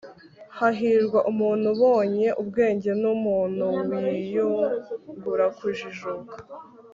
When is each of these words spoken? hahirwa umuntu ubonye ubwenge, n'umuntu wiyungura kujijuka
hahirwa 0.57 1.19
umuntu 1.31 1.65
ubonye 1.75 2.27
ubwenge, 2.41 2.91
n'umuntu 3.01 3.65
wiyungura 3.97 5.45
kujijuka 5.57 6.35